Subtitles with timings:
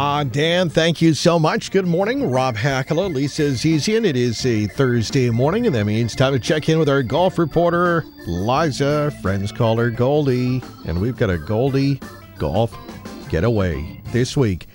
[0.00, 1.72] Ah, Dan, thank you so much.
[1.72, 2.30] Good morning.
[2.30, 4.06] Rob Hackala, Lisa Zizian.
[4.06, 7.36] It is a Thursday morning, and that means time to check in with our golf
[7.36, 9.12] reporter, Liza.
[9.20, 10.62] Friends call her Goldie.
[10.86, 12.00] And we've got a Goldie
[12.38, 12.78] golf
[13.28, 14.68] getaway this week.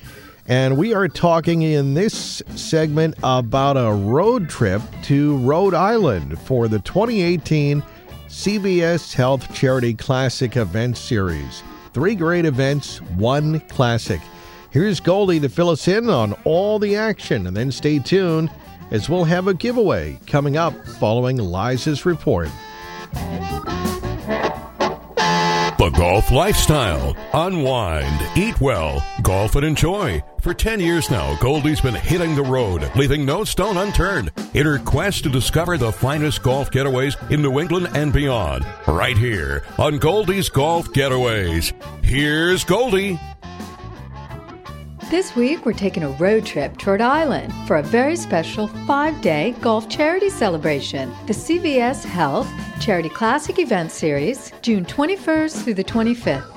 [0.50, 6.68] And we are talking in this segment about a road trip to Rhode Island for
[6.68, 7.82] the 2018
[8.28, 11.64] CVS Health Charity Classic Event Series.
[11.94, 14.20] Three great events, one classic.
[14.74, 18.50] Here's Goldie to fill us in on all the action, and then stay tuned
[18.90, 22.50] as we'll have a giveaway coming up following Liza's report.
[25.78, 27.16] The Golf Lifestyle.
[27.36, 30.24] Unwind, eat well, golf and enjoy.
[30.42, 34.80] For 10 years now, Goldie's been hitting the road, leaving no stone unturned in her
[34.80, 38.66] quest to discover the finest golf getaways in New England and beyond.
[38.88, 41.74] Right here on Goldie's Golf Getaways.
[42.04, 43.20] Here's Goldie.
[45.14, 49.22] This week, we're taking a road trip to Rhode Island for a very special five
[49.22, 51.14] day golf charity celebration.
[51.28, 56.52] The CVS Health Charity Classic Event Series, June 21st through the 25th.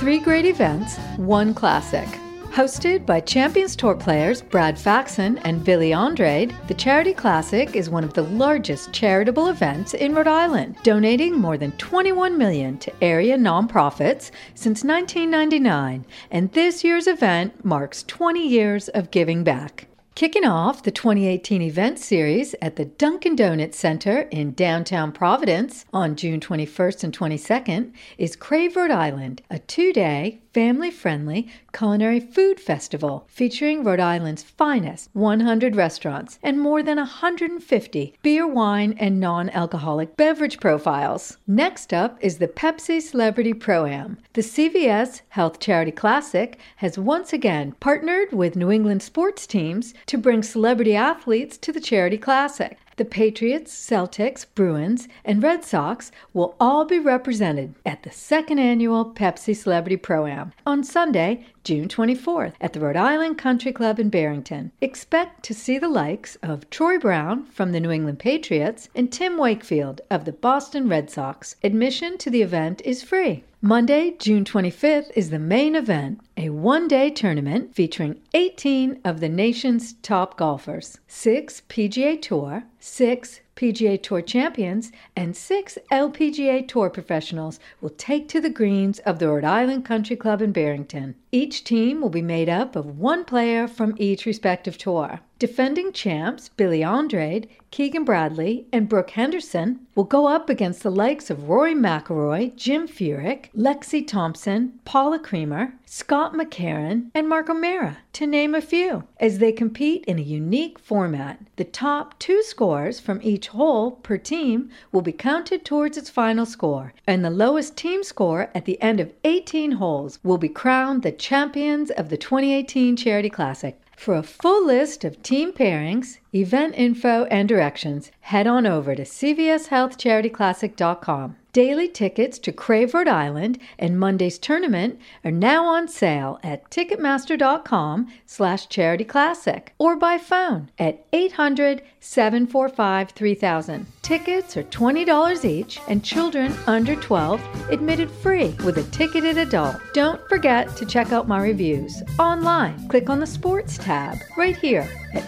[0.00, 2.08] Three great events, one classic.
[2.50, 8.02] Hosted by Champions Tour players Brad Faxon and Billy Andrade, the Charity Classic is one
[8.02, 13.38] of the largest charitable events in Rhode Island, donating more than 21 million to area
[13.38, 19.86] nonprofits since 1999, and this year's event marks 20 years of giving back.
[20.16, 26.16] Kicking off the 2018 event series at the Dunkin' Donuts Center in downtown Providence on
[26.16, 32.58] June 21st and 22nd is Crave Rhode Island, a two day family friendly culinary food
[32.58, 39.50] festival featuring Rhode Island's finest 100 restaurants and more than 150 beer, wine, and non
[39.50, 41.38] alcoholic beverage profiles.
[41.46, 44.18] Next up is the Pepsi Celebrity Pro Am.
[44.32, 50.18] The CVS Health Charity Classic has once again partnered with New England sports teams to
[50.18, 52.76] bring celebrity athletes to the Charity Classic.
[53.00, 59.06] The Patriots, Celtics, Bruins, and Red Sox will all be represented at the second annual
[59.06, 64.08] Pepsi Celebrity Pro Am on Sunday, June 24th at the Rhode Island Country Club in
[64.08, 64.72] Barrington.
[64.80, 69.36] Expect to see the likes of Troy Brown from the New England Patriots and Tim
[69.36, 71.56] Wakefield of the Boston Red Sox.
[71.62, 73.44] Admission to the event is free.
[73.62, 79.28] Monday, June 25th, is the main event, a one day tournament featuring 18 of the
[79.28, 87.60] nation's top golfers, six PGA Tour, six PGA Tour champions, and six LPGA Tour professionals
[87.82, 91.14] will take to the greens of the Rhode Island Country Club in Barrington.
[91.30, 95.20] Each team will be made up of one player from each respective tour.
[95.40, 101.30] Defending champs Billy Andrade, Keegan Bradley, and Brooke Henderson will go up against the likes
[101.30, 108.26] of Rory McIlroy, Jim Furyk, Lexi Thompson, Paula Creamer, Scott McCarron, and Mark O'Meara, to
[108.26, 111.40] name a few, as they compete in a unique format.
[111.56, 116.44] The top two scores from each hole per team will be counted towards its final
[116.44, 121.02] score, and the lowest team score at the end of 18 holes will be crowned
[121.02, 123.80] the champions of the 2018 Charity Classic.
[124.00, 129.02] For a full list of team pairings, event info, and directions, head on over to
[129.02, 131.36] cvshealthcharityclassic.com.
[131.52, 138.06] Daily tickets to Crave Rhode Island and Monday's tournament are now on sale at ticketmaster.com
[138.24, 143.86] slash charityclassic or by phone at 800-745-3000.
[144.02, 149.74] Tickets are $20 each and children under 12 admitted free with a ticketed adult.
[149.92, 152.88] Don't forget to check out my reviews online.
[152.88, 155.26] Click on the sports tab right here at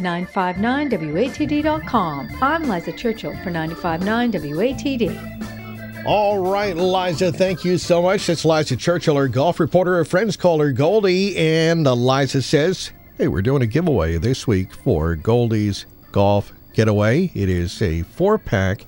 [0.98, 2.28] 959watd.com.
[2.42, 6.04] I'm Liza Churchill for 959 WATD.
[6.04, 8.26] All right, Liza, thank you so much.
[8.26, 9.94] That's Liza Churchill, our golf reporter.
[9.94, 11.36] Her friends call her Goldie.
[11.36, 17.30] And uh, Liza says, hey, we're doing a giveaway this week for Goldie's Golf Getaway.
[17.34, 18.84] It is a four pack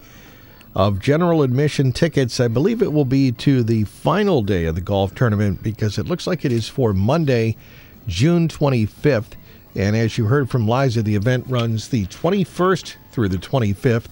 [0.75, 2.41] of general admission tickets.
[2.41, 6.07] I believe it will be to the final day of the golf tournament because it
[6.07, 7.57] looks like it is for Monday,
[8.09, 9.35] June 25th.
[9.77, 14.07] And as you heard from Liza, the event runs the 21st through the 25th.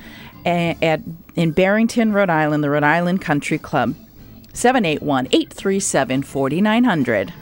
[0.44, 1.00] at,
[1.34, 3.94] in Barrington, Rhode Island, the Rhode Island Country Club.
[4.52, 7.32] 781 837 4900.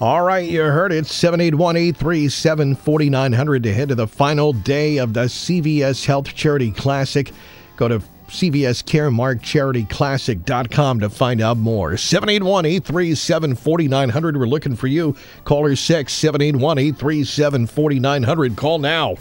[0.00, 1.06] All right, you heard it.
[1.06, 7.30] 781 837 4900 to head to the final day of the CVS Health Charity Classic.
[7.76, 11.98] Go to CVSCaremarkCharityClassic.com to find out more.
[11.98, 14.38] 781 837 4900.
[14.38, 15.14] We're looking for you.
[15.44, 18.56] Caller 6 781 837 4900.
[18.56, 19.16] Call now.